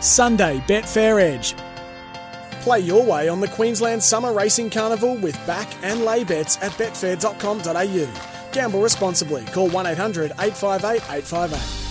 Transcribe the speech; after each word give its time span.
Sunday 0.00 0.58
Betfair 0.66 1.20
Edge. 1.20 1.54
Play 2.62 2.80
your 2.80 3.04
way 3.04 3.28
on 3.28 3.40
the 3.40 3.48
Queensland 3.48 4.02
Summer 4.02 4.32
Racing 4.32 4.70
Carnival 4.70 5.16
with 5.16 5.34
back 5.46 5.72
and 5.84 6.04
lay 6.04 6.24
bets 6.24 6.56
at 6.62 6.72
betfair.com.au. 6.72 8.52
Gamble 8.52 8.80
responsibly. 8.82 9.44
Call 9.46 9.68
1 9.68 9.86
800 9.86 10.32
858 10.32 10.96
858. 11.10 11.85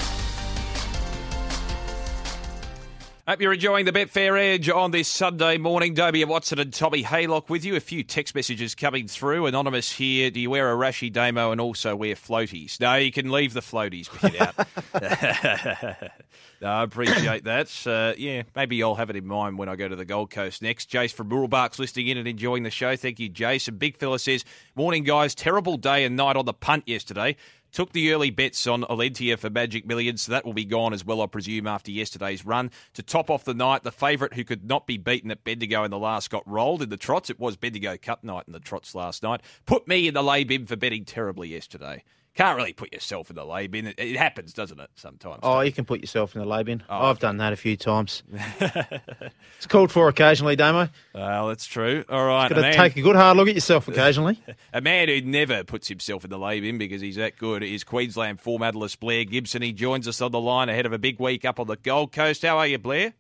Hope 3.28 3.42
you're 3.42 3.54
enjoying 3.54 3.86
the 3.86 3.92
Betfair 3.92 4.40
Edge 4.40 4.70
on 4.70 4.92
this 4.92 5.08
Sunday 5.08 5.58
morning. 5.58 5.96
Dobie 5.96 6.24
Watson 6.26 6.60
and 6.60 6.72
Tommy 6.72 7.02
Haylock 7.02 7.50
with 7.50 7.66
you. 7.66 7.76
A 7.76 7.80
few 7.80 8.04
text 8.04 8.36
messages 8.36 8.76
coming 8.76 9.08
through. 9.08 9.48
Anonymous 9.48 9.92
here. 9.94 10.30
Do 10.30 10.40
you 10.40 10.52
wear 10.52 10.72
a 10.72 10.76
rashy 10.76 11.12
Damo 11.12 11.52
and 11.52 11.60
also 11.60 11.96
wear 11.96 12.14
floaties? 12.14 12.80
No, 12.80 12.94
you 12.94 13.12
can 13.12 13.32
leave 13.32 13.54
the 13.54 13.62
floaties 13.62 14.12
bit 14.22 14.40
out. 14.40 14.56
no, 16.62 16.68
I 16.68 16.84
appreciate 16.84 17.46
that. 17.46 17.88
Uh, 17.88 18.14
yeah, 18.16 18.44
maybe 18.56 18.84
I'll 18.84 18.94
have 18.94 19.10
it 19.10 19.16
in 19.16 19.26
mind 19.26 19.58
when 19.58 19.70
I 19.70 19.76
go 19.76 19.88
to 19.88 19.96
the 19.96 20.06
Gold 20.06 20.30
Coast 20.30 20.62
next. 20.62 20.92
Jace 20.92 21.12
from 21.12 21.32
Mooroolbark's 21.32 21.80
listening 21.80 22.10
in 22.10 22.20
and 22.20 22.28
enjoying 22.28 22.62
the 22.62 22.70
show. 22.70 22.96
Thank 22.96 23.20
you, 23.20 23.32
Jace. 23.32 23.68
And 23.68 23.80
Big 23.80 23.98
Fella 23.98 24.20
says, 24.20 24.46
Morning, 24.76 25.04
guys. 25.04 25.34
Terrible 25.34 25.78
day 25.78 26.04
and 26.04 26.16
night 26.16 26.36
on 26.36 26.46
the 26.46 26.54
punt 26.54 26.84
yesterday. 26.86 27.38
Took 27.76 27.92
the 27.92 28.14
early 28.14 28.30
bets 28.30 28.68
on 28.68 28.84
Alentia 28.84 29.38
for 29.38 29.50
Magic 29.50 29.86
Millions, 29.86 30.22
so 30.22 30.32
that 30.32 30.46
will 30.46 30.54
be 30.54 30.64
gone 30.64 30.94
as 30.94 31.04
well, 31.04 31.22
I 31.22 31.28
presume, 31.28 31.68
after 31.68 31.92
yesterday's 31.92 32.46
run. 32.46 32.72
To 32.94 33.04
top 33.04 33.30
off 33.30 33.44
the 33.44 33.54
night, 33.54 33.84
the 33.84 33.92
favourite 33.92 34.36
who 34.36 34.46
could 34.46 34.64
not 34.64 34.88
be 34.88 34.96
beaten 34.96 35.30
at 35.30 35.44
Bendigo 35.44 35.84
in 35.84 35.92
the 35.92 36.00
last 36.00 36.30
got 36.30 36.50
rolled 36.50 36.82
in 36.82 36.88
the 36.88 36.96
trots. 36.96 37.30
It 37.30 37.38
was 37.38 37.58
Bendigo 37.58 37.98
Cup 37.98 38.24
night 38.24 38.46
in 38.48 38.54
the 38.54 38.62
trots 38.62 38.96
last 38.96 39.24
night. 39.24 39.42
Put 39.66 39.90
me 39.90 40.08
in 40.08 40.14
the 40.14 40.24
lay 40.24 40.46
bin 40.46 40.66
for 40.66 40.78
betting 40.78 41.04
terribly 41.04 41.50
yesterday. 41.50 42.06
Can't 42.36 42.58
really 42.58 42.74
put 42.74 42.92
yourself 42.92 43.30
in 43.30 43.38
the 43.38 43.46
lay 43.46 43.68
bin. 43.68 43.88
It, 43.88 43.96
it 43.98 44.18
happens, 44.18 44.52
doesn't 44.52 44.78
it, 44.78 44.90
sometimes? 44.96 45.40
Oh, 45.42 45.62
you 45.62 45.72
can 45.72 45.86
put 45.86 46.02
yourself 46.02 46.36
in 46.36 46.42
the 46.42 46.48
lay 46.48 46.64
bin. 46.64 46.84
Oh, 46.90 47.06
I've 47.06 47.20
done 47.20 47.38
that 47.38 47.54
a 47.54 47.56
few 47.56 47.78
times. 47.78 48.24
it's 48.60 49.68
called 49.68 49.90
for 49.90 50.10
occasionally, 50.10 50.58
Damo. 50.58 50.90
Well, 51.14 51.48
that's 51.48 51.66
true. 51.66 52.04
All 52.10 52.26
right. 52.26 52.50
Got 52.50 52.62
to 52.62 52.74
take 52.74 52.98
a 52.98 53.02
good 53.02 53.16
hard 53.16 53.38
look 53.38 53.48
at 53.48 53.56
yourself 53.56 53.88
occasionally. 53.88 54.38
A 54.74 54.82
man 54.82 55.08
who 55.08 55.22
never 55.22 55.64
puts 55.64 55.88
himself 55.88 56.26
in 56.26 56.30
the 56.30 56.38
lay 56.38 56.60
bin 56.60 56.78
because 56.78 57.02
he's 57.02 57.16
that 57.16 57.38
good 57.38 57.64
is 57.64 57.86
Queensland 57.86 58.42
form 58.42 58.64
analyst 58.64 59.00
Blair 59.00 59.24
Gibson. 59.24 59.62
He 59.62 59.72
joins 59.72 60.06
us 60.06 60.20
on 60.20 60.32
the 60.32 60.42
line 60.42 60.68
ahead 60.68 60.86
of 60.86 60.92
a 60.92 61.00
big 61.00 61.22
week 61.22 61.46
up 61.46 61.58
on 61.58 61.68
the 61.68 61.78
Gold 61.78 62.12
Coast. 62.12 62.42
How 62.42 62.58
are 62.58 62.68
you, 62.68 62.78
Blair? 62.78 63.14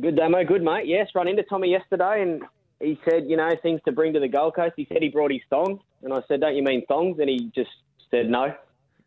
Good 0.00 0.14
Damo, 0.14 0.44
good 0.44 0.62
mate. 0.62 0.86
Yes, 0.86 1.08
run 1.16 1.26
into 1.26 1.42
Tommy 1.42 1.70
yesterday, 1.70 2.22
and 2.22 2.42
he 2.80 3.00
said, 3.08 3.24
you 3.26 3.36
know, 3.36 3.50
things 3.60 3.80
to 3.86 3.92
bring 3.92 4.12
to 4.12 4.20
the 4.20 4.28
Gold 4.28 4.54
Coast. 4.54 4.74
He 4.76 4.86
said 4.88 4.98
he 5.00 5.08
brought 5.08 5.32
his 5.32 5.40
thong, 5.50 5.80
and 6.02 6.12
I 6.12 6.20
said, 6.28 6.42
don't 6.42 6.54
you 6.54 6.62
mean 6.62 6.84
thongs? 6.86 7.18
And 7.18 7.28
he 7.28 7.50
just 7.54 7.70
said 8.10 8.28
no. 8.30 8.54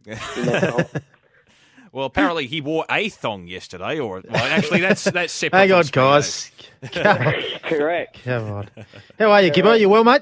He 0.06 0.12
meant 0.12 0.64
thongs. 0.64 1.04
Well, 1.92 2.06
apparently 2.06 2.46
he 2.46 2.62
wore 2.62 2.86
a 2.90 3.10
thong 3.10 3.48
yesterday, 3.48 4.00
or 4.00 4.22
well, 4.30 4.44
actually 4.44 4.82
that's 4.82 5.06
that's 5.06 5.34
separate. 5.34 5.70
Hang 5.70 5.70
from 5.70 5.78
on, 5.80 5.86
guys. 5.92 6.52
Correct. 7.64 8.20
Come 8.24 8.52
on. 8.52 8.70
How 9.18 9.32
are 9.32 9.42
you, 9.42 9.52
Gibbo? 9.52 9.80
You 9.80 9.90
well, 9.90 10.04
mate? 10.04 10.22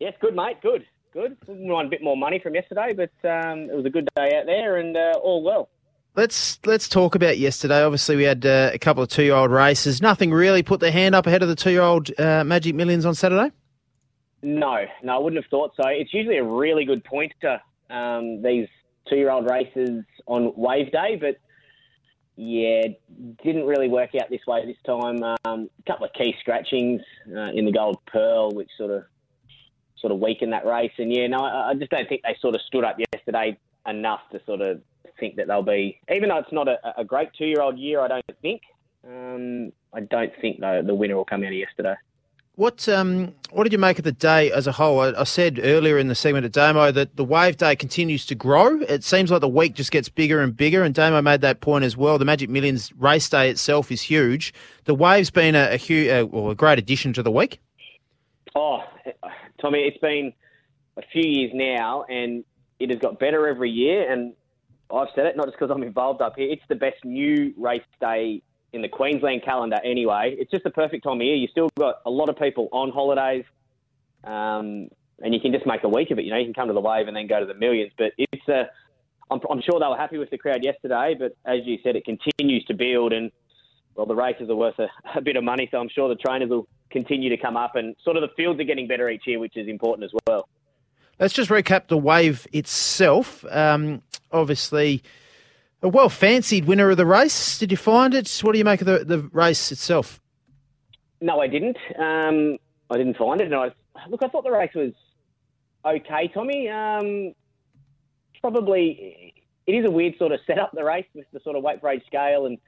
Yes, 0.00 0.14
good 0.20 0.34
mate, 0.34 0.62
good, 0.62 0.86
good. 1.12 1.36
We 1.46 1.70
won 1.70 1.86
a 1.86 1.88
bit 1.88 2.02
more 2.02 2.16
money 2.16 2.38
from 2.38 2.54
yesterday, 2.54 2.94
but 2.94 3.10
um, 3.28 3.70
it 3.70 3.76
was 3.76 3.84
a 3.84 3.90
good 3.90 4.08
day 4.16 4.34
out 4.34 4.46
there, 4.46 4.78
and 4.78 4.96
uh, 4.96 5.18
all 5.22 5.42
well. 5.42 5.68
Let's 6.14 6.58
let's 6.64 6.88
talk 6.88 7.14
about 7.14 7.36
yesterday. 7.36 7.82
Obviously, 7.82 8.16
we 8.16 8.22
had 8.22 8.46
uh, 8.46 8.70
a 8.72 8.78
couple 8.78 9.02
of 9.02 9.10
two-year-old 9.10 9.50
races. 9.50 10.00
Nothing 10.00 10.32
really 10.32 10.62
put 10.62 10.80
their 10.80 10.90
hand 10.92 11.14
up 11.14 11.26
ahead 11.26 11.42
of 11.42 11.48
the 11.50 11.56
two-year-old 11.56 12.18
uh, 12.18 12.44
Magic 12.44 12.74
Millions 12.74 13.04
on 13.04 13.14
Saturday. 13.14 13.52
No, 14.46 14.84
no, 15.02 15.16
I 15.16 15.18
wouldn't 15.18 15.42
have 15.42 15.50
thought 15.50 15.72
so. 15.74 15.88
It's 15.88 16.14
usually 16.14 16.36
a 16.36 16.44
really 16.44 16.84
good 16.84 17.02
pointer, 17.02 17.60
um, 17.90 18.42
these 18.42 18.68
two 19.08 19.16
year 19.16 19.28
old 19.28 19.50
races 19.50 20.04
on 20.26 20.52
wave 20.54 20.92
day, 20.92 21.16
but 21.20 21.38
yeah, 22.36 22.82
didn't 23.42 23.66
really 23.66 23.88
work 23.88 24.10
out 24.14 24.30
this 24.30 24.46
way 24.46 24.64
this 24.64 24.76
time. 24.86 25.20
Um, 25.44 25.68
a 25.80 25.82
couple 25.90 26.06
of 26.06 26.12
key 26.12 26.32
scratchings 26.38 27.00
uh, 27.28 27.50
in 27.54 27.64
the 27.64 27.72
Gold 27.72 27.98
Pearl, 28.06 28.52
which 28.52 28.70
sort 28.78 28.92
of 28.92 29.02
sort 29.98 30.12
of 30.12 30.20
weakened 30.20 30.52
that 30.52 30.64
race. 30.64 30.92
And 30.98 31.12
yeah, 31.12 31.26
no, 31.26 31.38
I 31.38 31.70
I 31.70 31.74
just 31.74 31.90
don't 31.90 32.08
think 32.08 32.22
they 32.22 32.36
sort 32.40 32.54
of 32.54 32.60
stood 32.68 32.84
up 32.84 32.98
yesterday 33.12 33.58
enough 33.84 34.20
to 34.30 34.40
sort 34.46 34.60
of 34.60 34.80
think 35.18 35.34
that 35.36 35.48
they'll 35.48 35.64
be, 35.64 35.98
even 36.14 36.28
though 36.28 36.38
it's 36.38 36.52
not 36.52 36.68
a, 36.68 36.78
a 36.96 37.04
great 37.04 37.30
two 37.36 37.46
year 37.46 37.62
old 37.62 37.80
year, 37.80 38.00
I 38.00 38.06
don't 38.06 38.24
think. 38.42 38.62
Um, 39.04 39.72
I 39.92 40.02
don't 40.02 40.32
think 40.40 40.60
the, 40.60 40.84
the 40.86 40.94
winner 40.94 41.16
will 41.16 41.24
come 41.24 41.42
out 41.42 41.48
of 41.48 41.54
yesterday. 41.54 41.96
What 42.56 42.88
um 42.88 43.34
what 43.50 43.64
did 43.64 43.72
you 43.72 43.78
make 43.78 43.98
of 43.98 44.04
the 44.04 44.12
day 44.12 44.50
as 44.50 44.66
a 44.66 44.72
whole? 44.72 45.00
I, 45.00 45.12
I 45.12 45.24
said 45.24 45.60
earlier 45.62 45.98
in 45.98 46.08
the 46.08 46.14
segment 46.14 46.46
at 46.46 46.52
Damo 46.52 46.90
that 46.90 47.14
the 47.16 47.24
wave 47.24 47.58
day 47.58 47.76
continues 47.76 48.24
to 48.26 48.34
grow. 48.34 48.80
It 48.80 49.04
seems 49.04 49.30
like 49.30 49.42
the 49.42 49.48
week 49.48 49.74
just 49.74 49.90
gets 49.90 50.08
bigger 50.08 50.40
and 50.40 50.56
bigger, 50.56 50.82
and 50.82 50.94
Damo 50.94 51.20
made 51.20 51.42
that 51.42 51.60
point 51.60 51.84
as 51.84 51.98
well. 51.98 52.16
The 52.16 52.24
Magic 52.24 52.48
Millions 52.48 52.94
race 52.94 53.28
day 53.28 53.50
itself 53.50 53.92
is 53.92 54.00
huge. 54.00 54.54
The 54.84 54.94
wave's 54.94 55.30
been 55.30 55.54
a, 55.54 55.72
a 55.72 55.76
huge, 55.76 56.08
uh, 56.08 56.26
well, 56.26 56.48
a 56.48 56.54
great 56.54 56.78
addition 56.78 57.12
to 57.12 57.22
the 57.22 57.30
week. 57.30 57.60
Oh, 58.54 58.78
Tommy, 59.60 59.80
it's 59.80 59.98
been 59.98 60.32
a 60.96 61.02
few 61.12 61.28
years 61.28 61.50
now, 61.52 62.04
and 62.08 62.42
it 62.80 62.88
has 62.88 62.98
got 63.00 63.18
better 63.18 63.46
every 63.48 63.70
year. 63.70 64.10
And 64.10 64.32
I've 64.90 65.08
said 65.14 65.26
it 65.26 65.36
not 65.36 65.44
just 65.44 65.58
because 65.58 65.70
I'm 65.70 65.82
involved 65.82 66.22
up 66.22 66.36
here. 66.36 66.50
It's 66.50 66.62
the 66.70 66.74
best 66.74 67.04
new 67.04 67.52
race 67.58 67.82
day 68.00 68.42
in 68.76 68.82
the 68.82 68.88
Queensland 68.88 69.42
calendar. 69.44 69.78
Anyway, 69.84 70.36
it's 70.38 70.50
just 70.50 70.62
the 70.62 70.70
perfect 70.70 71.02
time 71.02 71.20
of 71.20 71.22
year. 71.22 71.34
You 71.34 71.48
still 71.48 71.68
got 71.76 71.96
a 72.06 72.10
lot 72.10 72.28
of 72.28 72.38
people 72.38 72.68
on 72.70 72.90
holidays, 72.90 73.44
um, 74.22 74.88
and 75.20 75.34
you 75.34 75.40
can 75.40 75.52
just 75.52 75.66
make 75.66 75.82
a 75.82 75.88
week 75.88 76.12
of 76.12 76.18
it. 76.18 76.24
You 76.24 76.30
know, 76.30 76.38
you 76.38 76.44
can 76.44 76.54
come 76.54 76.68
to 76.68 76.74
the 76.74 76.80
wave 76.80 77.08
and 77.08 77.16
then 77.16 77.26
go 77.26 77.40
to 77.40 77.46
the 77.46 77.54
millions. 77.54 77.90
But 77.98 78.12
it's 78.16 78.48
a 78.48 78.68
I'm, 79.30 79.40
I'm 79.50 79.60
sure 79.62 79.80
they 79.80 79.86
were 79.86 79.96
happy 79.96 80.18
with 80.18 80.30
the 80.30 80.38
crowd 80.38 80.62
yesterday, 80.62 81.16
but 81.18 81.36
as 81.44 81.60
you 81.64 81.78
said, 81.82 81.96
it 81.96 82.04
continues 82.04 82.64
to 82.66 82.74
build, 82.74 83.12
and 83.12 83.30
well, 83.94 84.06
the 84.06 84.14
races 84.14 84.48
are 84.50 84.56
worth 84.56 84.78
a, 84.78 84.88
a 85.16 85.20
bit 85.20 85.36
of 85.36 85.44
money, 85.44 85.68
so 85.70 85.78
I'm 85.78 85.88
sure 85.88 86.08
the 86.08 86.14
trainers 86.14 86.50
will 86.50 86.68
continue 86.90 87.28
to 87.30 87.36
come 87.36 87.56
up, 87.56 87.74
and 87.74 87.96
sort 88.04 88.16
of 88.16 88.22
the 88.22 88.34
fields 88.36 88.60
are 88.60 88.64
getting 88.64 88.86
better 88.86 89.08
each 89.08 89.26
year, 89.26 89.38
which 89.38 89.56
is 89.56 89.68
important 89.68 90.04
as 90.04 90.20
well. 90.26 90.48
Let's 91.18 91.32
just 91.32 91.50
recap 91.50 91.88
the 91.88 91.96
wave 91.96 92.46
itself. 92.52 93.44
Um, 93.50 94.02
obviously, 94.30 95.02
a 95.82 95.88
well 95.88 96.08
fancied 96.08 96.64
winner 96.64 96.90
of 96.90 96.96
the 96.96 97.06
race. 97.06 97.58
Did 97.58 97.70
you 97.70 97.76
find 97.76 98.14
it? 98.14 98.40
What 98.42 98.52
do 98.52 98.58
you 98.58 98.64
make 98.64 98.80
of 98.80 98.86
the, 98.86 99.04
the 99.04 99.18
race 99.32 99.70
itself? 99.72 100.20
No, 101.20 101.40
I 101.40 101.46
didn't. 101.46 101.76
Um, 101.98 102.58
I 102.90 102.96
didn't 102.96 103.16
find 103.16 103.40
it. 103.40 103.46
And 103.46 103.54
I 103.54 103.70
look, 104.08 104.22
I 104.22 104.28
thought 104.28 104.44
the 104.44 104.50
race 104.50 104.74
was 104.74 104.92
okay, 105.84 106.30
Tommy. 106.32 106.68
Um, 106.68 107.34
probably 108.40 109.34
it 109.66 109.72
is 109.72 109.84
a 109.86 109.90
weird 109.90 110.16
sort 110.18 110.32
of 110.32 110.40
setup 110.46 110.72
the 110.72 110.84
race 110.84 111.06
with 111.14 111.26
the 111.32 111.40
sort 111.40 111.56
of 111.56 111.62
weight 111.62 111.80
for 111.80 111.92
scale 112.06 112.46
and 112.46 112.58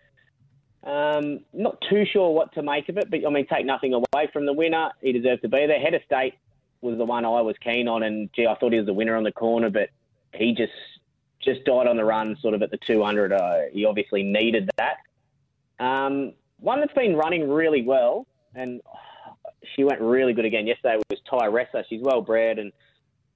um, 0.85 1.41
not 1.53 1.83
too 1.89 2.05
sure 2.11 2.33
what 2.33 2.53
to 2.55 2.63
make 2.63 2.89
of 2.89 2.99
it. 2.99 3.11
But 3.11 3.21
I 3.27 3.31
mean, 3.31 3.47
take 3.47 3.67
nothing 3.67 3.95
away 3.95 4.29
from 4.33 4.47
the 4.47 4.53
winner. 4.53 4.91
He 5.01 5.13
deserved 5.13 5.43
to 5.43 5.49
be 5.49 5.67
there. 5.67 5.81
Head 5.81 5.95
of 5.95 6.03
State 6.05 6.35
was 6.81 6.97
the 6.97 7.05
one 7.05 7.25
I 7.25 7.41
was 7.41 7.57
keen 7.63 7.89
on, 7.89 8.03
and 8.03 8.31
gee, 8.35 8.47
I 8.47 8.55
thought 8.55 8.73
he 8.73 8.79
was 8.79 8.87
the 8.87 8.93
winner 8.93 9.17
on 9.17 9.25
the 9.25 9.33
corner, 9.33 9.71
but 9.71 9.91
he 10.33 10.55
just 10.55 10.73
just 11.49 11.65
died 11.65 11.87
on 11.87 11.97
the 11.97 12.05
run, 12.05 12.37
sort 12.41 12.55
of 12.55 12.63
at 12.63 12.71
the 12.71 12.79
200. 12.79 13.33
Uh, 13.33 13.61
he 13.73 13.85
obviously 13.85 14.23
needed 14.23 14.71
that. 14.77 14.97
Um, 15.81 16.33
one 16.61 16.81
that's 16.81 16.93
been 16.93 17.17
running 17.17 17.49
really 17.49 17.83
well, 17.83 18.27
and 18.55 18.81
she 19.75 19.85
went 19.85 20.01
really 20.01 20.33
good 20.33 20.45
again 20.45 20.67
yesterday 20.67 20.97
was 21.11 21.21
Tyresa. 21.31 21.85
She's 21.89 22.03
well 22.03 22.21
bred 22.21 22.59
and 22.59 22.73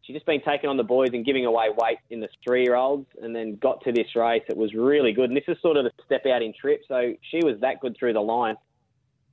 she's 0.02 0.14
just 0.14 0.26
been 0.26 0.42
taking 0.42 0.68
on 0.68 0.76
the 0.76 0.84
boys 0.84 1.10
and 1.12 1.24
giving 1.24 1.46
away 1.46 1.68
weight 1.76 1.98
in 2.10 2.20
the 2.20 2.28
three 2.44 2.62
year 2.62 2.74
olds 2.74 3.06
and 3.20 3.34
then 3.34 3.56
got 3.56 3.82
to 3.84 3.92
this 3.92 4.14
race. 4.16 4.42
It 4.48 4.56
was 4.56 4.74
really 4.74 5.12
good. 5.12 5.30
And 5.30 5.36
this 5.36 5.44
is 5.48 5.56
sort 5.60 5.76
of 5.76 5.84
the 5.84 5.92
step 6.04 6.26
out 6.26 6.42
in 6.42 6.52
trip. 6.58 6.82
So 6.88 7.14
she 7.30 7.40
was 7.44 7.60
that 7.60 7.80
good 7.80 7.96
through 7.98 8.14
the 8.14 8.20
line. 8.20 8.56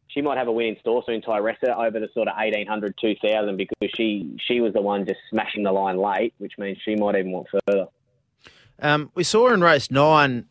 She 0.07 0.21
might 0.21 0.37
have 0.37 0.47
a 0.47 0.51
win 0.51 0.67
in 0.67 0.79
store 0.79 1.03
soon, 1.05 1.21
Tyresa, 1.21 1.77
over 1.77 1.99
the 1.99 2.09
sort 2.15 2.27
of 2.27 2.35
1800, 2.35 2.95
2000 2.99 3.57
because 3.57 3.91
she, 3.95 4.35
she 4.47 4.59
was 4.59 4.73
the 4.73 4.81
one 4.81 5.05
just 5.05 5.19
smashing 5.29 5.63
the 5.63 5.71
line 5.71 5.97
late, 5.97 6.33
which 6.39 6.53
means 6.57 6.79
she 6.83 6.95
might 6.95 7.15
even 7.15 7.31
want 7.31 7.47
further. 7.67 7.85
Um, 8.81 9.11
we 9.15 9.23
saw 9.23 9.53
in 9.53 9.61
race 9.61 9.91
nine. 9.91 10.45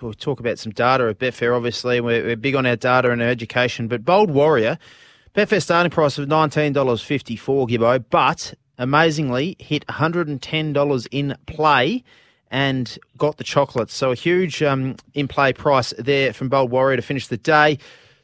We'll 0.00 0.14
talk 0.14 0.40
about 0.40 0.58
some 0.58 0.72
data 0.72 1.08
at 1.08 1.18
Betfair, 1.18 1.54
obviously. 1.54 2.00
We're, 2.00 2.24
we're 2.24 2.36
big 2.36 2.54
on 2.54 2.64
our 2.64 2.76
data 2.76 3.10
and 3.10 3.20
our 3.20 3.28
education. 3.28 3.86
But 3.86 4.02
Bold 4.02 4.30
Warrior, 4.30 4.78
Betfair 5.34 5.62
starting 5.62 5.90
price 5.90 6.16
of 6.16 6.26
$19.54, 6.26 7.68
Gibbo, 7.68 8.02
but 8.08 8.54
amazingly 8.78 9.56
hit 9.58 9.86
$110 9.88 11.08
in 11.10 11.36
play 11.46 12.02
and 12.50 12.98
got 13.18 13.36
the 13.36 13.44
chocolates. 13.44 13.94
So 13.94 14.10
a 14.10 14.14
huge 14.14 14.62
um, 14.62 14.96
in 15.12 15.28
play 15.28 15.52
price 15.52 15.92
there 15.98 16.32
from 16.32 16.48
Bold 16.48 16.70
Warrior 16.70 16.96
to 16.96 17.02
finish 17.02 17.28
the 17.28 17.36
day. 17.36 17.78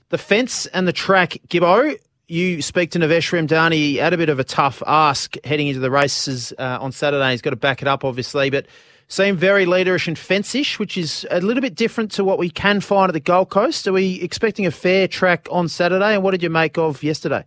The 0.08 0.18
fence 0.18 0.66
and 0.66 0.88
the 0.88 0.92
track, 0.92 1.36
Gibbo, 1.48 1.96
you 2.28 2.62
speak 2.62 2.90
to 2.92 2.98
Navesh 2.98 3.30
Ramdani. 3.32 3.74
He 3.74 3.96
had 3.96 4.12
a 4.12 4.16
bit 4.16 4.28
of 4.28 4.38
a 4.38 4.44
tough 4.44 4.82
ask 4.86 5.36
heading 5.44 5.68
into 5.68 5.80
the 5.80 5.90
races 5.90 6.52
uh, 6.58 6.78
on 6.80 6.90
Saturday. 6.90 7.32
He's 7.32 7.42
got 7.42 7.50
to 7.50 7.56
back 7.56 7.82
it 7.82 7.88
up, 7.88 8.04
obviously, 8.04 8.50
but 8.50 8.66
seemed 9.08 9.38
very 9.38 9.66
leaderish 9.66 10.08
and 10.08 10.18
fence-ish, 10.18 10.78
which 10.78 10.96
is 10.96 11.26
a 11.30 11.40
little 11.40 11.60
bit 11.60 11.74
different 11.74 12.10
to 12.12 12.24
what 12.24 12.38
we 12.38 12.50
can 12.50 12.80
find 12.80 13.08
at 13.08 13.12
the 13.12 13.20
Gold 13.20 13.50
Coast. 13.50 13.86
Are 13.86 13.92
we 13.92 14.20
expecting 14.20 14.66
a 14.66 14.70
fair 14.70 15.06
track 15.06 15.46
on 15.50 15.68
Saturday? 15.68 16.14
And 16.14 16.22
what 16.22 16.32
did 16.32 16.42
you 16.42 16.50
make 16.50 16.76
of 16.76 17.02
yesterday? 17.02 17.44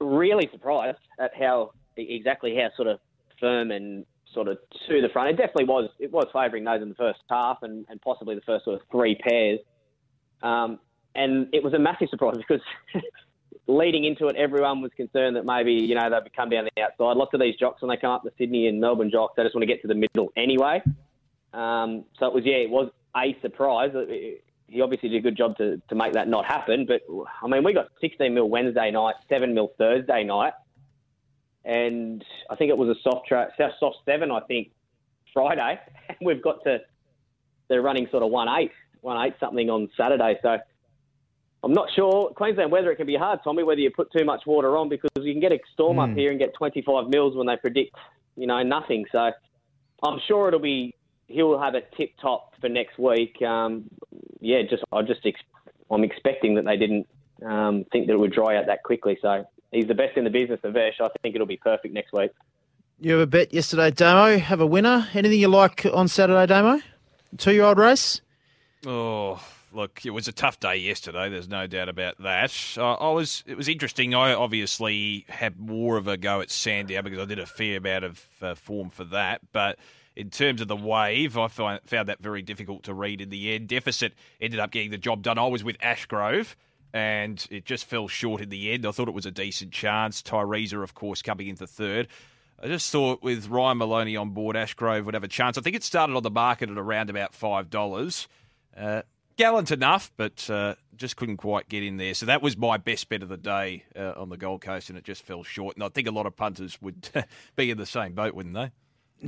really 0.00 0.48
surprised 0.52 0.98
at 1.18 1.32
how 1.38 1.72
exactly 1.96 2.54
how 2.54 2.68
sort 2.76 2.88
of 2.88 3.00
firm 3.40 3.70
and 3.70 4.04
sort 4.32 4.48
of 4.48 4.58
to 4.88 5.00
the 5.00 5.08
front. 5.12 5.30
It 5.30 5.36
definitely 5.36 5.64
was. 5.64 5.90
It 5.98 6.12
was 6.12 6.26
favouring 6.32 6.64
those 6.64 6.82
in 6.82 6.88
the 6.90 6.94
first 6.94 7.20
half 7.28 7.58
and, 7.62 7.86
and 7.88 8.00
possibly 8.00 8.34
the 8.34 8.40
first 8.42 8.64
sort 8.64 8.80
of 8.80 8.86
three 8.90 9.16
pairs. 9.16 9.58
Um, 10.42 10.78
and 11.14 11.48
it 11.52 11.62
was 11.64 11.74
a 11.74 11.78
massive 11.78 12.08
surprise 12.10 12.36
because 12.48 12.60
leading 13.68 14.04
into 14.04 14.26
it, 14.26 14.36
everyone 14.36 14.80
was 14.80 14.90
concerned 14.96 15.36
that 15.36 15.44
maybe, 15.44 15.72
you 15.72 15.94
know, 15.94 16.08
they'd 16.10 16.34
come 16.34 16.48
down 16.48 16.66
the 16.74 16.82
outside. 16.82 17.16
Lots 17.16 17.34
of 17.34 17.40
these 17.40 17.54
jocks, 17.56 17.82
when 17.82 17.90
they 17.90 17.96
come 17.96 18.10
up 18.10 18.22
to 18.24 18.30
Sydney 18.38 18.66
and 18.66 18.80
Melbourne 18.80 19.10
jocks, 19.10 19.34
they 19.36 19.42
just 19.42 19.54
want 19.54 19.62
to 19.62 19.66
get 19.66 19.82
to 19.82 19.88
the 19.88 19.94
middle 19.94 20.32
anyway. 20.36 20.82
Um, 21.52 22.04
so 22.18 22.26
it 22.26 22.34
was, 22.34 22.44
yeah, 22.44 22.56
it 22.56 22.70
was 22.70 22.90
a 23.14 23.36
surprise. 23.42 23.90
He 24.66 24.80
obviously 24.80 25.10
did 25.10 25.18
a 25.18 25.20
good 25.20 25.36
job 25.36 25.56
to, 25.58 25.80
to 25.88 25.94
make 25.94 26.14
that 26.14 26.28
not 26.28 26.46
happen. 26.46 26.86
But, 26.86 27.02
I 27.42 27.46
mean, 27.46 27.62
we 27.62 27.74
got 27.74 27.88
16 28.00 28.32
mil 28.32 28.48
Wednesday 28.48 28.90
night, 28.90 29.14
7 29.28 29.54
mil 29.54 29.72
Thursday 29.78 30.24
night. 30.24 30.54
And 31.64 32.24
I 32.50 32.56
think 32.56 32.70
it 32.70 32.78
was 32.78 32.88
a 32.88 33.00
soft 33.02 33.26
track, 33.26 33.50
soft 33.78 33.96
seven, 34.06 34.30
I 34.30 34.40
think, 34.40 34.70
Friday. 35.34 35.78
We've 36.22 36.42
got 36.42 36.64
to, 36.64 36.78
they're 37.68 37.82
running 37.82 38.08
sort 38.10 38.22
of 38.22 38.30
1 38.30 38.48
8, 38.48 38.70
1 39.02 39.26
8 39.26 39.34
something 39.38 39.68
on 39.68 39.90
Saturday. 39.94 40.38
So 40.42 40.56
I'm 41.64 41.72
not 41.72 41.88
sure. 41.94 42.30
Queensland 42.30 42.70
weather, 42.70 42.92
it 42.92 42.96
can 42.96 43.06
be 43.06 43.16
hard, 43.16 43.40
Tommy, 43.42 43.62
whether 43.62 43.80
you 43.80 43.90
put 43.90 44.12
too 44.12 44.24
much 44.24 44.42
water 44.46 44.76
on 44.76 44.88
because 44.88 45.10
you 45.16 45.32
can 45.32 45.40
get 45.40 45.52
a 45.52 45.58
storm 45.72 45.96
mm. 45.96 46.04
up 46.04 46.10
hmm. 46.10 46.16
here 46.16 46.30
and 46.30 46.38
get 46.38 46.54
25 46.54 47.08
mils 47.08 47.36
when 47.36 47.46
they 47.46 47.56
predict, 47.56 47.96
you 48.36 48.46
know, 48.46 48.62
nothing. 48.62 49.04
So 49.10 49.32
I'm 50.02 50.20
sure 50.28 50.48
it'll 50.48 50.60
be, 50.60 50.94
he'll 51.26 51.58
have 51.58 51.74
a 51.74 51.80
tip 51.96 52.12
top 52.20 52.54
for 52.60 52.68
next 52.68 52.98
week. 52.98 53.42
Um, 53.42 53.90
yeah, 54.40 54.62
just, 54.68 54.84
I 54.92 55.02
just, 55.02 55.20
ex- 55.24 55.40
I'm 55.90 56.04
expecting 56.04 56.54
that 56.54 56.64
they 56.64 56.76
didn't 56.76 57.08
um, 57.44 57.84
think 57.90 58.06
that 58.06 58.12
it 58.12 58.18
would 58.18 58.32
dry 58.32 58.56
out 58.56 58.66
that 58.66 58.84
quickly. 58.84 59.18
So 59.20 59.44
he's 59.72 59.88
the 59.88 59.94
best 59.94 60.16
in 60.16 60.24
the 60.24 60.30
business, 60.30 60.60
Vesh. 60.62 60.94
I 61.00 61.08
think 61.22 61.34
it'll 61.34 61.46
be 61.46 61.56
perfect 61.56 61.92
next 61.92 62.12
week. 62.12 62.30
You 63.00 63.12
have 63.12 63.20
a 63.20 63.26
bet 63.26 63.52
yesterday, 63.54 63.90
Damo. 63.90 64.38
Have 64.38 64.60
a 64.60 64.66
winner. 64.66 65.08
Anything 65.14 65.38
you 65.40 65.48
like 65.48 65.86
on 65.92 66.08
Saturday, 66.08 66.46
Damo? 66.46 66.80
Two 67.36 67.52
year 67.52 67.64
old 67.64 67.78
race? 67.78 68.20
Oh, 68.86 69.40
look, 69.78 70.04
it 70.04 70.10
was 70.10 70.26
a 70.26 70.32
tough 70.32 70.58
day 70.58 70.76
yesterday. 70.76 71.30
There's 71.30 71.48
no 71.48 71.66
doubt 71.66 71.88
about 71.88 72.20
that. 72.22 72.52
Uh, 72.76 72.94
I 72.94 73.12
was. 73.12 73.44
It 73.46 73.56
was 73.56 73.68
interesting. 73.68 74.14
I 74.14 74.34
obviously 74.34 75.24
had 75.28 75.58
more 75.58 75.96
of 75.96 76.08
a 76.08 76.16
go 76.16 76.40
at 76.40 76.50
Sandown 76.50 77.04
because 77.04 77.20
I 77.20 77.24
did 77.24 77.38
a 77.38 77.46
fair 77.46 77.78
amount 77.78 78.04
of 78.04 78.24
uh, 78.42 78.54
form 78.56 78.90
for 78.90 79.04
that. 79.04 79.40
But 79.52 79.78
in 80.16 80.30
terms 80.30 80.60
of 80.60 80.68
the 80.68 80.76
wave, 80.76 81.38
I 81.38 81.46
find, 81.46 81.80
found 81.84 82.08
that 82.08 82.20
very 82.20 82.42
difficult 82.42 82.82
to 82.84 82.94
read 82.94 83.20
in 83.20 83.30
the 83.30 83.54
end. 83.54 83.68
Deficit 83.68 84.14
ended 84.40 84.58
up 84.58 84.72
getting 84.72 84.90
the 84.90 84.98
job 84.98 85.22
done. 85.22 85.38
I 85.38 85.46
was 85.46 85.64
with 85.64 85.78
Ashgrove. 85.78 86.54
And 86.94 87.46
it 87.50 87.66
just 87.66 87.84
fell 87.84 88.08
short 88.08 88.40
in 88.40 88.48
the 88.48 88.72
end. 88.72 88.86
I 88.86 88.92
thought 88.92 89.08
it 89.08 89.14
was 89.14 89.26
a 89.26 89.30
decent 89.30 89.72
chance. 89.72 90.22
Tyresa, 90.22 90.82
of 90.82 90.94
course, 90.94 91.20
coming 91.20 91.46
into 91.48 91.66
third. 91.66 92.08
I 92.60 92.66
just 92.66 92.90
thought 92.90 93.22
with 93.22 93.48
Ryan 93.48 93.76
Maloney 93.76 94.16
on 94.16 94.30
board, 94.30 94.56
Ashgrove 94.56 95.04
would 95.04 95.12
have 95.12 95.22
a 95.22 95.28
chance. 95.28 95.58
I 95.58 95.60
think 95.60 95.76
it 95.76 95.84
started 95.84 96.16
on 96.16 96.22
the 96.22 96.30
market 96.30 96.70
at 96.70 96.78
around 96.78 97.10
about 97.10 97.32
$5. 97.32 98.26
Uh, 98.74 99.02
gallant 99.38 99.70
enough, 99.70 100.12
but 100.18 100.50
uh, 100.50 100.74
just 100.96 101.16
couldn't 101.16 101.38
quite 101.38 101.68
get 101.70 101.82
in 101.82 101.96
there. 101.96 102.12
So 102.12 102.26
that 102.26 102.42
was 102.42 102.58
my 102.58 102.76
best 102.76 103.08
bet 103.08 103.22
of 103.22 103.30
the 103.30 103.38
day 103.38 103.84
uh, 103.96 104.12
on 104.16 104.28
the 104.28 104.36
Gold 104.36 104.60
Coast, 104.60 104.90
and 104.90 104.98
it 104.98 105.04
just 105.04 105.22
fell 105.22 105.42
short. 105.42 105.76
And 105.76 105.84
I 105.84 105.88
think 105.88 106.06
a 106.06 106.10
lot 106.10 106.26
of 106.26 106.36
punters 106.36 106.80
would 106.82 107.08
be 107.56 107.70
in 107.70 107.78
the 107.78 107.86
same 107.86 108.12
boat, 108.12 108.34
wouldn't 108.34 108.54
they? 108.54 108.70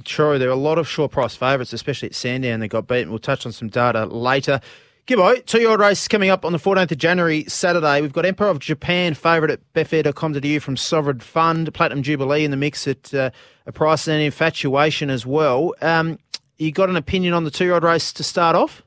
True. 0.04 0.38
There 0.38 0.48
are 0.48 0.52
a 0.52 0.56
lot 0.56 0.78
of 0.78 0.86
short 0.86 1.12
price 1.12 1.34
favourites, 1.34 1.72
especially 1.72 2.10
at 2.10 2.14
Sandown, 2.14 2.60
that 2.60 2.68
got 2.68 2.86
beaten. 2.86 3.08
We'll 3.08 3.18
touch 3.18 3.46
on 3.46 3.52
some 3.52 3.68
data 3.68 4.04
later. 4.04 4.60
Gibbo, 5.06 5.44
two 5.46 5.58
year 5.58 5.70
old 5.70 5.80
race 5.80 6.06
coming 6.06 6.30
up 6.30 6.44
on 6.44 6.52
the 6.52 6.58
14th 6.58 6.92
of 6.92 6.98
January, 6.98 7.44
Saturday. 7.48 8.00
We've 8.00 8.12
got 8.12 8.26
Emperor 8.26 8.48
of 8.48 8.60
Japan 8.60 9.14
favourite 9.14 9.50
at 9.50 9.72
betfair.com.au 9.72 10.60
from 10.60 10.76
Sovereign 10.76 11.18
Fund, 11.20 11.72
Platinum 11.74 12.02
Jubilee 12.02 12.44
in 12.44 12.52
the 12.52 12.56
mix 12.56 12.86
at 12.86 13.12
uh, 13.14 13.30
a 13.66 13.72
price 13.72 14.06
and 14.06 14.22
infatuation 14.22 15.10
as 15.10 15.26
well. 15.26 15.74
Um, 15.80 16.18
you 16.58 16.70
got 16.70 16.90
an 16.90 16.96
opinion 16.96 17.32
on 17.34 17.42
the 17.44 17.50
two 17.50 17.64
year 17.64 17.74
old 17.74 17.82
race 17.82 18.12
to 18.12 18.22
start 18.22 18.54
off? 18.54 18.82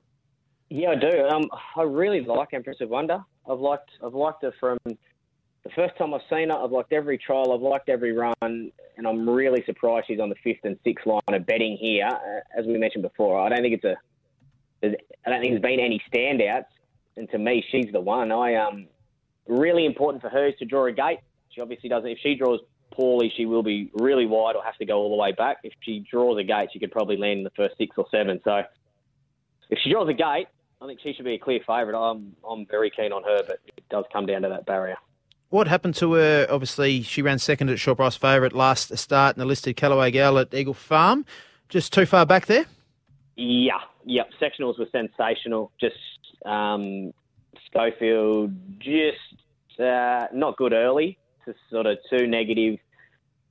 Yeah, 0.74 0.90
I 0.90 0.96
do. 0.96 1.28
Um, 1.28 1.44
I 1.75 1.84
really 1.84 2.22
like 2.22 2.52
Empress 2.52 2.78
of 2.81 2.90
Wonder. 2.90 3.24
I've 3.48 3.60
liked 3.60 3.92
I've 4.04 4.16
liked 4.16 4.42
her 4.42 4.52
from 4.60 4.80
the 4.86 5.70
first 5.75 5.96
time 6.00 6.16
I've 6.16 6.22
seen 6.31 6.50
her. 6.50 6.58
I've 6.58 6.72
liked 6.72 6.92
every 6.92 7.20
trial. 7.20 7.54
I've 7.54 7.62
liked 7.62 7.90
every 7.90 8.12
run, 8.12 8.34
and 8.42 9.08
I'm 9.08 9.30
really 9.30 9.62
surprised 9.68 10.08
she's 10.08 10.20
on 10.20 10.30
the 10.30 10.36
fifth 10.44 10.62
and 10.64 10.75
sixth 10.84 11.06
line 11.06 11.22
of 11.28 11.46
betting 11.46 11.78
here. 11.80 12.08
Uh, 12.08 12.60
as 12.60 12.66
we 12.66 12.80
mentioned 12.80 13.04
before, 13.04 13.40
I 13.40 13.50
don't 13.50 13.62
think 13.62 13.75
it's 13.75 13.84
a 13.84 13.96
I 14.84 15.30
don't 15.30 15.42
think 15.42 15.52
there's 15.52 15.62
been 15.62 15.80
any 15.80 16.02
standouts, 16.12 16.66
and 17.18 17.30
to 17.30 17.38
me, 17.38 17.64
she's 17.70 17.92
the 17.92 18.02
one. 18.02 18.31
I 18.31 18.56
um 18.56 18.88
really 19.48 19.86
important 19.86 20.24
for 20.24 20.30
her 20.30 20.48
is 20.48 20.56
to 20.58 20.66
draw 20.66 20.88
a 20.88 20.92
gate. 20.92 21.20
She 21.50 21.62
obviously 21.62 21.88
doesn't. 21.88 22.10
If 22.10 22.18
she 22.24 22.34
draws 22.34 22.62
poorly, 22.92 23.31
she 23.38 23.46
will 23.46 23.62
be 23.62 23.92
really 23.94 24.25
wide 24.25 24.56
or 24.56 24.64
have 24.64 24.78
to 24.78 24.86
go 24.86 24.98
all 24.98 25.12
the 25.12 25.22
way 25.22 25.34
back. 25.34 25.58
If 25.64 25.74
she 25.81 26.04
draws 26.10 26.40
a 26.40 26.44
gate, 26.44 26.70
she 26.74 26.80
could 26.80 26.92
probably 26.92 27.18
land 27.18 27.38
in 27.38 27.44
the 27.44 27.52
first 27.52 27.78
six 27.78 27.96
or 27.96 28.08
seven. 28.10 28.42
So 28.44 28.64
if 29.70 29.78
she 29.84 29.92
draws 29.92 30.10
a 30.10 30.14
gate, 30.14 30.48
I 30.84 30.86
think 30.86 31.00
she 31.02 31.14
should 31.14 31.24
be 31.24 31.36
a 31.36 31.40
clear 31.40 31.62
favourite. 31.66 31.98
I'm 31.98 32.36
I'm 32.48 32.66
very 32.66 32.90
keen 32.90 33.14
on 33.14 33.24
her, 33.24 33.42
but 33.48 33.60
it 33.78 33.88
does 33.90 34.04
come 34.12 34.26
down 34.26 34.42
to 34.42 34.50
that 34.50 34.66
barrier. 34.66 34.98
What 35.50 35.68
happened 35.68 35.96
to 35.96 36.14
her? 36.14 36.46
Obviously, 36.50 37.04
she 37.04 37.22
ran 37.22 37.40
second 37.40 37.70
at 37.70 37.80
short 37.80 37.98
price 37.98 38.18
favourite 38.18 38.52
last 38.52 38.96
start 38.98 39.38
in 39.38 39.40
the 39.40 39.46
listed 39.46 39.78
Callaway 39.78 40.12
Gal 40.12 40.38
at 40.40 40.54
Eagle 40.54 40.74
Farm. 40.74 41.26
Just 41.70 41.94
too 41.94 42.06
far 42.06 42.26
back 42.26 42.48
there? 42.48 42.66
Yeah, 43.38 43.80
yep. 44.04 44.30
Sectionals 44.42 44.78
were 44.78 44.88
sensational. 44.92 45.72
Just 45.80 45.96
um, 46.46 47.14
Schofield, 47.68 48.52
just 48.80 49.80
uh, 49.80 50.28
not 50.34 50.58
good 50.58 50.74
early. 50.74 51.18
Just 51.46 51.60
sort 51.72 51.86
of 51.86 51.98
too 52.10 52.28
negative. 52.28 52.78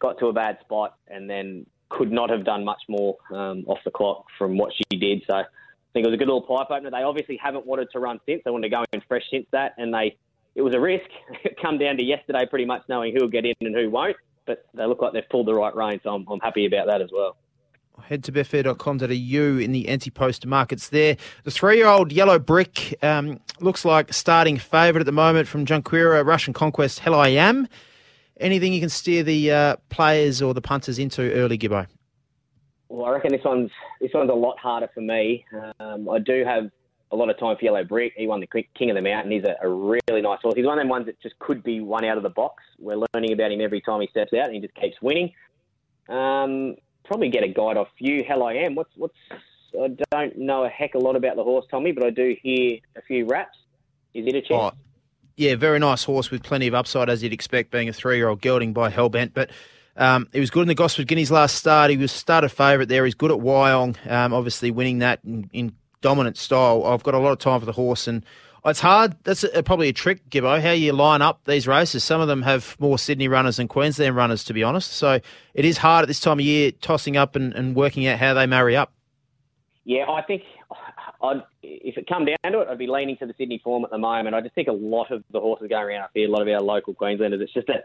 Got 0.01 0.19
to 0.19 0.27
a 0.27 0.35
bad 0.35 0.59
spot, 0.61 0.97
and 1.09 1.31
then 1.31 1.65
could 1.89 2.13
not 2.13 2.29
have 2.29 2.45
done 2.45 2.63
much 2.63 2.83
more 2.89 3.17
um, 3.31 3.65
off 3.67 3.79
the 3.87 3.91
clock 3.91 4.27
from 4.37 4.59
what 4.59 4.73
she 4.75 4.99
did. 4.99 5.23
So 5.27 5.45
I 5.93 5.99
think 6.01 6.07
it 6.07 6.11
was 6.11 6.15
a 6.15 6.19
good 6.19 6.29
little 6.29 6.41
pipe 6.41 6.71
opener. 6.71 6.91
They 6.91 7.03
obviously 7.03 7.37
haven't 7.37 7.67
wanted 7.67 7.91
to 7.93 7.99
run 7.99 8.19
since. 8.25 8.41
They 8.47 8.51
wanted 8.51 8.71
to 8.71 8.77
go 8.77 8.85
in 8.95 9.03
fresh 9.07 9.25
since 9.31 9.47
that, 9.53 9.75
and 9.77 9.93
they 9.93 10.17
it 10.55 10.63
was 10.63 10.75
a 10.75 10.81
risk. 10.81 11.05
Come 11.63 11.77
down 11.77 11.99
to 11.99 12.03
yesterday, 12.05 12.47
pretty 12.49 12.65
much 12.65 12.83
knowing 12.89 13.15
who 13.15 13.21
will 13.21 13.31
get 13.31 13.45
in 13.45 13.55
and 13.61 13.75
who 13.75 13.91
won't. 13.91 14.17
But 14.47 14.65
they 14.73 14.87
look 14.87 15.03
like 15.03 15.13
they've 15.13 15.29
pulled 15.29 15.49
the 15.49 15.55
right 15.55 15.75
rein, 15.77 16.01
so 16.03 16.15
I'm, 16.15 16.27
I'm 16.31 16.41
happy 16.41 16.65
about 16.65 16.87
that 16.87 17.03
as 17.03 17.11
well. 17.13 17.37
Head 18.01 18.25
to 18.25 18.33
betfair.com.au 18.33 19.05
in 19.61 19.73
the 19.73 19.89
anti-post 19.89 20.47
markets 20.47 20.89
there. 20.89 21.19
The 21.45 21.51
three-year-old 21.51 22.11
yellow 22.11 22.39
brick 22.39 22.97
um, 23.05 23.39
looks 23.61 23.85
like 23.85 24.15
starting 24.15 24.57
favourite 24.57 25.03
at 25.03 25.07
the 25.07 25.13
moment 25.13 25.47
from 25.47 25.67
Junqueira, 25.67 26.25
Russian 26.25 26.55
Conquest, 26.55 27.01
Hell 27.01 27.15
I 27.15 27.29
Am. 27.29 27.69
Anything 28.41 28.73
you 28.73 28.81
can 28.81 28.89
steer 28.89 29.23
the 29.23 29.53
uh, 29.53 29.77
players 29.91 30.41
or 30.41 30.55
the 30.55 30.63
punters 30.63 30.99
into 30.99 31.31
early, 31.33 31.59
Gibbo? 31.59 31.87
Well, 32.93 33.07
I 33.07 33.13
reckon 33.13 33.33
this 33.33 33.41
one's 33.43 33.71
this 34.03 34.11
one's 34.13 34.29
a 34.29 34.35
lot 34.35 34.59
harder 34.59 34.87
for 34.93 35.01
me. 35.01 35.47
Um, 35.81 36.11
I 36.11 36.19
do 36.19 36.45
have 36.45 36.71
a 37.11 37.17
lot 37.17 37.31
of 37.31 37.39
time 37.39 37.57
for 37.57 37.65
Yellow 37.65 37.85
Brick. 37.85 38.13
He 38.15 38.27
won 38.27 38.41
the 38.41 38.65
King 38.75 38.91
of 38.91 38.97
the 38.97 39.01
Mountain. 39.03 39.33
He's 39.33 39.45
a, 39.45 39.57
a, 39.63 39.69
really 39.69 40.21
nice 40.21 40.41
horse. 40.43 40.55
He's 40.55 40.67
one 40.67 40.79
of 40.79 40.83
them 40.83 40.91
ones 40.91 41.07
that 41.07 41.19
just 41.23 41.39
could 41.39 41.63
be 41.63 41.81
one 41.81 42.05
out 42.05 42.19
of 42.19 42.23
the 42.23 42.29
box. 42.29 42.63
We're 42.79 43.03
learning 43.15 43.33
about 43.33 43.51
him 43.51 43.63
every 43.63 43.81
time 43.81 44.03
he 44.03 44.09
steps 44.09 44.35
out, 44.35 44.45
and 44.45 44.55
he 44.55 44.61
just 44.61 44.75
keeps 44.75 45.01
winning. 45.01 45.33
Um, 46.11 46.77
probably 47.07 47.31
get 47.31 47.43
a 47.43 47.49
guide 47.49 47.79
off 47.79 47.89
you. 47.99 48.25
Hell, 48.29 48.43
I 48.43 48.55
am. 48.57 48.75
What's 48.75 48.91
what's? 48.97 49.17
I 49.83 49.97
don't 50.11 50.37
know 50.37 50.65
a 50.65 50.69
heck 50.69 50.95
a 50.95 50.99
lot 50.99 51.17
about 51.17 51.37
the 51.37 51.45
horse, 51.45 51.65
Tommy, 51.71 51.93
but 51.93 52.05
I 52.05 52.11
do 52.11 52.37
hear 52.43 52.77
a 52.95 53.01
few 53.01 53.25
raps. 53.25 53.57
Is 54.13 54.27
it 54.27 54.35
a 54.35 54.43
chance? 54.43 54.75
Oh, 54.75 54.79
yeah, 55.39 55.57
very 55.57 55.79
nice 55.79 56.05
horse 56.05 56.31
with 56.31 56.43
plenty 56.43 56.67
of 56.67 56.75
upside, 56.75 57.09
as 57.09 57.23
you'd 57.23 57.33
expect, 57.33 57.71
being 57.71 57.89
a 57.89 57.93
three-year-old 57.95 58.43
gelding 58.43 58.75
by 58.75 58.91
Hellbent, 58.91 59.33
but. 59.33 59.51
Um, 59.97 60.29
he 60.33 60.41
was 60.41 60.51
good 60.51 60.63
in 60.63 60.69
the 60.69 60.75
Gosford 60.75 61.07
Guineas 61.07 61.31
last 61.31 61.57
start. 61.57 61.91
He 61.91 61.97
was 61.97 62.13
started 62.13 62.49
favourite 62.49 62.89
there. 62.89 63.05
He's 63.05 63.15
good 63.15 63.31
at 63.31 63.39
Wyong, 63.39 63.97
um, 64.11 64.33
obviously 64.33 64.71
winning 64.71 65.01
that 65.01 65.21
in, 65.25 65.51
in, 65.53 65.73
dominant 66.01 66.37
style. 66.37 66.85
I've 66.85 67.05
got 67.05 67.15
a 67.15 67.19
lot 67.19 67.31
of 67.31 67.39
time 67.39 67.61
for 67.61 67.67
the 67.67 67.73
horse, 67.73 68.09
and 68.09 68.25
it's 68.65 68.81
hard. 68.81 69.15
That's 69.23 69.45
a, 69.45 69.63
probably 69.63 69.89
a 69.89 69.93
trick, 69.93 70.29
Gibbo, 70.31 70.61
how 70.61 70.73
you 70.73 70.93
line 70.93 71.23
up 71.23 71.45
these 71.45 71.69
races. 71.69 72.03
Some 72.03 72.21
of 72.21 72.27
them 72.27 72.43
have 72.43 72.77
more 72.81 72.99
Sydney 72.99 73.29
runners 73.29 73.59
than 73.59 73.69
Queensland 73.69 74.17
runners, 74.17 74.43
to 74.45 74.53
be 74.53 74.65
honest. 74.65 74.93
So 74.95 75.21
it 75.55 75.65
is 75.65 75.79
hard 75.79 76.03
at 76.03 76.09
this 76.09 76.19
time 76.19 76.41
of 76.41 76.45
year 76.45 76.73
tossing 76.73 77.17
up 77.17 77.37
and, 77.37 77.55
and 77.55 77.77
working 77.77 78.07
out 78.09 78.19
how 78.19 78.35
they 78.35 78.47
marry 78.47 78.77
up. 78.77 78.93
Yeah, 79.85 80.11
I 80.11 80.23
think 80.23 80.43
I'd, 81.23 81.43
if 81.63 81.97
it 81.97 82.09
come 82.09 82.25
down 82.25 82.53
to 82.53 82.61
it, 82.61 82.69
I'd 82.69 82.79
be 82.79 82.89
leaning 82.89 83.17
to 83.19 83.27
the 83.27 83.35
Sydney 83.39 83.61
form 83.63 83.85
at 83.85 83.91
the 83.91 83.99
moment. 83.99 84.35
I 84.35 84.41
just 84.41 84.55
think 84.55 84.69
a 84.69 84.73
lot 84.73 85.11
of 85.13 85.23
the 85.31 85.41
horses 85.41 85.69
going 85.69 85.85
around 85.85 86.03
up 86.03 86.11
here, 86.15 86.29
a 86.29 86.31
lot 86.31 86.43
of 86.43 86.49
our 86.49 86.61
local 86.61 86.95
Queenslanders, 86.95 87.41
it's 87.41 87.53
just 87.53 87.69
a, 87.69 87.83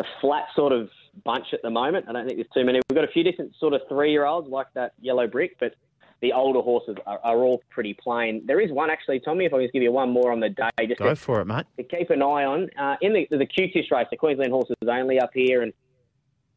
a 0.00 0.04
flat 0.20 0.46
sort 0.56 0.72
of 0.72 0.88
bunch 1.24 1.46
at 1.52 1.62
the 1.62 1.70
moment. 1.70 2.06
I 2.08 2.12
don't 2.12 2.26
think 2.26 2.38
there's 2.38 2.48
too 2.54 2.64
many. 2.64 2.80
We've 2.88 2.96
got 2.96 3.04
a 3.04 3.12
few 3.12 3.22
different 3.22 3.54
sort 3.58 3.74
of 3.74 3.82
three 3.88 4.10
year 4.10 4.24
olds 4.24 4.48
like 4.48 4.66
that 4.74 4.92
yellow 5.00 5.26
brick, 5.26 5.56
but 5.60 5.74
the 6.20 6.32
older 6.32 6.60
horses 6.60 6.96
are, 7.06 7.20
are, 7.22 7.38
all 7.38 7.62
pretty 7.70 7.94
plain. 7.94 8.42
There 8.46 8.60
is 8.60 8.70
one 8.72 8.90
actually, 8.90 9.20
Tommy. 9.20 9.44
If 9.44 9.52
I 9.52 9.58
can 9.58 9.64
just 9.64 9.74
give 9.74 9.82
you 9.82 9.92
one 9.92 10.10
more 10.10 10.32
on 10.32 10.40
the 10.40 10.48
day, 10.48 10.70
just 10.86 10.98
go 10.98 11.10
to, 11.10 11.16
for 11.16 11.40
it, 11.40 11.44
mate. 11.44 11.66
To 11.76 11.82
keep 11.82 12.10
an 12.10 12.22
eye 12.22 12.44
on 12.44 12.70
uh, 12.78 12.96
in 13.02 13.12
the 13.12 13.26
the 13.30 13.46
QTIS 13.46 13.90
race, 13.90 14.06
the 14.10 14.16
Queensland 14.16 14.50
horses 14.50 14.76
only 14.88 15.20
up 15.20 15.30
here, 15.34 15.62
and 15.62 15.72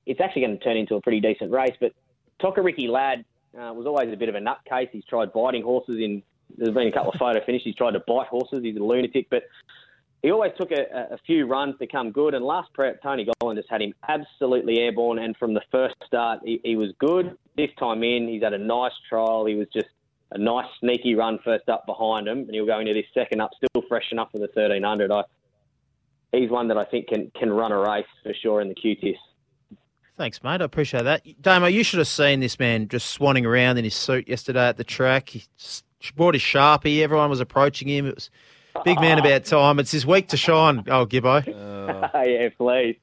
it's 0.06 0.22
actually 0.22 0.44
going 0.44 0.58
to 0.58 0.64
turn 0.64 0.78
into 0.78 0.96
a 0.96 1.02
pretty 1.02 1.20
decent 1.20 1.52
race. 1.52 1.76
But 1.80 1.92
Tokariki 2.42 2.88
Lad 2.88 3.26
uh, 3.60 3.74
was 3.74 3.86
always 3.86 4.14
a 4.14 4.16
bit 4.16 4.30
of 4.30 4.36
a 4.36 4.40
nutcase. 4.40 4.90
He's 4.92 5.06
tried 5.06 5.34
biting 5.34 5.64
horses 5.64 5.98
in. 5.98 6.24
There's 6.58 6.74
been 6.74 6.88
a 6.88 6.92
couple 6.92 7.12
of 7.12 7.20
photo 7.20 7.44
finishes. 7.46 7.66
He's 7.66 7.76
tried 7.76 7.92
to 7.92 8.04
bite 8.08 8.28
horses. 8.28 8.62
He's 8.64 8.78
a 8.78 8.84
lunatic, 8.84 9.28
but 9.30 9.44
he 10.24 10.32
always 10.32 10.52
took 10.58 10.72
a, 10.72 11.14
a, 11.14 11.18
few 11.26 11.46
runs 11.46 11.76
to 11.80 11.88
come 11.88 12.12
good. 12.12 12.34
And 12.34 12.44
last 12.44 12.74
prep, 12.74 13.02
Tony 13.04 13.26
Gollan 13.26 13.56
just 13.56 13.70
had 13.70 13.82
him 13.82 13.94
absolutely 14.08 14.80
airborne. 14.80 15.20
And 15.20 15.38
from 15.38 15.54
the 15.54 15.62
first 15.72 15.96
start, 16.06 16.40
he, 16.44 16.60
he, 16.64 16.76
was 16.76 16.92
good. 17.00 17.38
This 17.56 17.70
time 17.80 18.04
in, 18.04 18.28
he's 18.28 18.42
had 18.42 18.54
a 18.54 18.58
nice 18.58 18.94
trial. 19.08 19.46
He 19.46 19.56
was 19.56 19.68
just 19.72 19.88
a 20.32 20.38
nice 20.38 20.66
sneaky 20.80 21.16
run 21.16 21.40
first 21.44 21.70
up 21.70 21.86
behind 21.86 22.28
him, 22.28 22.40
and 22.40 22.50
he'll 22.52 22.66
go 22.66 22.80
into 22.80 22.94
this 22.94 23.06
second 23.14 23.42
up 23.42 23.52
still 23.56 23.84
fresh 23.88 24.12
enough 24.12 24.30
for 24.32 24.40
the 24.40 24.50
1300. 24.54 25.12
I, 25.12 25.24
he's 26.32 26.50
one 26.50 26.68
that 26.68 26.78
I 26.78 26.86
think 26.86 27.08
can 27.08 27.32
can 27.38 27.52
run 27.52 27.72
a 27.72 27.80
race 27.80 28.06
for 28.24 28.34
sure 28.34 28.62
in 28.62 28.70
the 28.70 28.76
QTIS. 28.76 29.16
Thanks, 30.18 30.44
mate. 30.44 30.62
I 30.62 30.66
appreciate 30.66 31.04
that. 31.04 31.24
Damo, 31.42 31.68
you 31.68 31.84
should 31.84 32.00
have 32.00 32.08
seen 32.08 32.40
this 32.40 32.58
man 32.58 32.88
just 32.88 33.18
swanning 33.18 33.46
around 33.46 33.78
in 33.78 33.84
his 33.84 33.94
suit 33.94 34.28
yesterday 34.28 34.68
at 34.68 34.78
the 34.78 34.84
track. 34.84 35.30
He 35.30 35.44
brought 36.16 36.34
his 36.34 36.42
Sharpie. 36.42 37.04
Everyone 37.04 37.30
was 37.30 37.40
approaching 37.40 37.88
him. 37.88 38.08
It 38.08 38.16
was 38.16 38.32
big 38.84 39.00
man 39.02 39.20
about 39.20 39.46
time. 39.46 39.80
It's 39.80 39.92
his 39.92 40.06
week 40.06 40.30
to 40.30 40.38
shine. 40.38 40.84
Oh, 40.88 41.06
Gibbo. 41.06 41.48
Uh, 41.48 42.10
yeah, 42.24 42.50
please. 42.58 42.98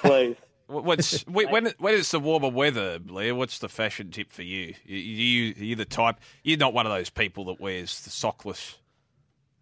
Please. 0.00 0.36
What's 0.68 1.26
when 1.26 1.72
when 1.78 1.94
it's 1.94 2.12
the 2.12 2.20
warmer 2.20 2.48
weather, 2.48 2.98
Blair? 2.98 3.34
What's 3.34 3.58
the 3.58 3.68
fashion 3.68 4.10
tip 4.10 4.30
for 4.30 4.42
you? 4.42 4.74
You, 4.86 4.96
you 4.96 5.54
you 5.58 5.76
the 5.76 5.84
type 5.84 6.16
you're 6.44 6.56
not 6.58 6.72
one 6.72 6.86
of 6.86 6.92
those 6.92 7.10
people 7.10 7.44
that 7.46 7.60
wears 7.60 8.00
the 8.04 8.10
sockless 8.10 8.76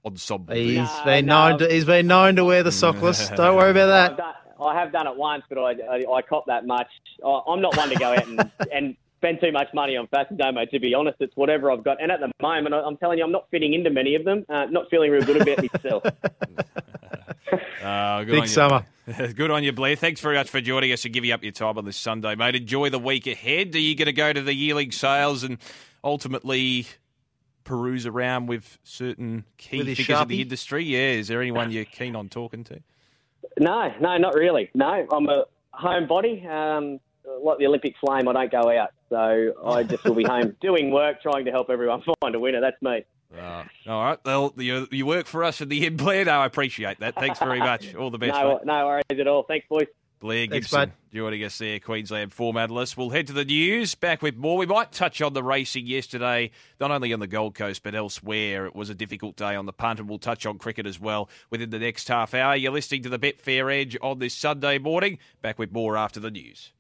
ensemble. 0.05 0.55
He's 0.55 0.77
No, 0.77 1.03
been 1.05 1.27
no. 1.27 1.49
known 1.49 1.59
to 1.61 1.69
he's 1.73 1.85
been 1.85 2.07
known 2.07 2.37
to 2.37 2.45
wear 2.45 2.63
the 2.63 2.71
sockless. 2.71 3.29
Don't 3.37 3.57
worry 3.57 3.73
about 3.73 3.87
that. 3.87 4.17
done, 4.19 4.35
I 4.63 4.79
have 4.79 4.93
done 4.93 5.09
it 5.09 5.17
once, 5.17 5.43
but 5.49 5.59
I, 5.59 5.73
I, 5.73 6.05
I 6.19 6.23
cop 6.23 6.47
that 6.47 6.65
much. 6.65 6.89
I, 7.27 7.41
I'm 7.49 7.61
not 7.61 7.77
one 7.77 7.89
to 7.89 7.97
go 7.97 8.13
out 8.13 8.29
and, 8.29 8.51
and 8.73 8.97
spend 9.21 9.39
too 9.41 9.53
much 9.53 9.69
money 9.75 9.97
on 9.97 10.07
fashion 10.09 10.37
Damo. 10.37 10.65
To 10.65 10.81
be 10.81 10.95
honest, 10.95 11.19
it's 11.21 11.37
whatever 11.37 11.71
I've 11.71 11.85
got. 11.85 12.03
And 12.03 12.11
at 12.11 12.21
the 12.21 12.31
moment, 12.41 12.75
I, 12.75 12.81
I'm 12.81 12.97
telling 12.97 13.19
you, 13.19 13.25
I'm 13.25 13.33
not 13.33 13.47
fitting 13.51 13.75
into 13.75 13.91
many 13.91 14.15
of 14.15 14.25
them. 14.25 14.47
Uh, 14.49 14.65
not 14.67 14.89
feeling 14.91 15.11
real 15.11 15.23
good 15.23 15.43
about 15.43 15.59
myself. 15.73 16.03
Uh, 17.83 18.19
good 18.25 18.27
Big 18.27 18.37
on 18.37 18.43
you. 18.43 18.49
summer. 18.49 18.87
Good 19.35 19.51
on 19.51 19.65
you, 19.65 19.73
Blair. 19.73 19.97
Thanks 19.97 20.21
very 20.21 20.37
much 20.37 20.51
for 20.51 20.61
joining 20.61 20.93
us 20.93 21.05
and 21.05 21.13
giving 21.13 21.29
you 21.29 21.35
up 21.35 21.43
your 21.43 21.51
time 21.51 21.77
on 21.77 21.85
this 21.85 21.97
Sunday, 21.97 22.37
mate. 22.37 22.55
Enjoy 22.55 22.91
the 22.91 22.99
week 22.99 23.27
ahead. 23.27 23.75
Are 23.75 23.79
you 23.79 23.97
going 23.97 24.07
to 24.07 24.13
go 24.13 24.33
to 24.33 24.41
the 24.41 24.55
yearling 24.55 24.93
sales 24.93 25.43
and 25.43 25.59
ultimately 26.05 26.87
peruse 27.65 28.07
around 28.07 28.47
with 28.47 28.79
certain 28.85 29.45
key 29.57 29.79
With 29.79 29.89
your 29.89 29.97
figures 29.97 30.21
in 30.21 30.29
the 30.29 30.43
industry? 30.43 30.85
Yeah. 30.85 31.11
Is 31.11 31.27
there 31.27 31.41
anyone 31.41 31.73
you're 31.73 31.85
keen 31.87 32.15
on 32.15 32.29
talking 32.29 32.63
to? 32.65 32.81
no, 33.59 33.93
no, 34.01 34.17
not 34.17 34.35
really. 34.35 34.71
No, 34.75 35.07
I'm 35.11 35.29
a 35.29 35.47
homebody. 35.75 36.47
Um, 36.49 37.01
like 37.43 37.59
the 37.59 37.67
Olympic 37.67 37.97
flame, 37.99 38.29
I 38.29 38.33
don't 38.33 38.53
go 38.53 38.71
out. 38.71 38.91
So 39.11 39.53
I 39.67 39.83
just 39.83 40.05
will 40.05 40.15
be 40.15 40.25
home 40.25 40.57
doing 40.63 40.91
work, 40.91 41.21
trying 41.21 41.45
to 41.45 41.51
help 41.51 41.69
everyone 41.69 42.03
find 42.23 42.35
a 42.35 42.41
winner. 42.41 42.61
That's 42.61 42.81
me. 42.81 43.05
Uh, 43.37 43.65
all 43.87 44.03
right. 44.05 44.19
Well, 44.25 44.53
you, 44.57 44.89
you 44.91 45.05
work 45.07 45.27
for 45.27 45.45
us 45.45 45.61
in 45.61 45.69
the 45.69 45.85
end, 45.87 45.99
Blair. 45.99 46.25
No, 46.25 46.33
I 46.41 46.47
appreciate 46.47 46.99
that. 47.01 47.15
Thanks 47.17 47.39
very 47.39 47.59
much. 47.71 47.95
All 47.95 48.11
the 48.11 48.19
best, 48.19 48.33
No, 48.35 48.55
mate. 48.55 48.65
no 48.65 48.87
worries 48.87 49.05
at 49.11 49.27
all. 49.29 49.43
Thanks, 49.45 49.67
boys. 49.69 49.87
Blair 50.21 50.47
Thanks, 50.49 50.67
Gibson 50.67 50.81
bud. 50.81 50.93
joining 51.15 51.43
us 51.45 51.57
there, 51.57 51.79
Queensland 51.81 52.31
four 52.33 52.53
medalist. 52.53 52.95
We'll 52.97 53.09
head 53.09 53.27
to 53.29 53.33
the 53.33 53.45
news, 53.45 53.95
back 53.95 54.21
with 54.21 54.37
more. 54.37 54.59
We 54.59 54.67
might 54.67 54.93
touch 54.93 55.23
on 55.23 55.33
the 55.33 55.43
racing 55.43 55.87
yesterday, 55.87 56.51
not 56.79 56.91
only 56.91 57.13
on 57.15 57.21
the 57.21 57.27
Gold 57.27 57.55
Coast, 57.55 57.83
but 57.83 57.95
elsewhere. 57.95 58.67
It 58.67 58.75
was 58.77 58.91
a 58.91 58.95
difficult 58.95 59.37
day 59.37 59.55
on 59.55 59.65
the 59.65 59.73
punt, 59.73 59.99
and 59.99 60.09
we'll 60.11 60.19
touch 60.19 60.45
on 60.45 60.59
cricket 60.59 60.85
as 60.87 61.01
well 61.01 61.31
within 61.49 61.71
the 61.71 61.79
next 61.79 62.07
half 62.09 62.35
hour. 62.35 62.55
You're 62.55 62.71
listening 62.73 63.03
to 63.05 63.09
the 63.09 63.19
Betfair 63.19 63.75
Edge 63.75 63.97
on 64.03 64.19
this 64.19 64.35
Sunday 64.35 64.77
morning. 64.79 65.19
Back 65.41 65.59
with 65.59 65.73
more 65.73 65.97
after 65.97 66.21
the 66.21 66.31
news. 66.31 66.73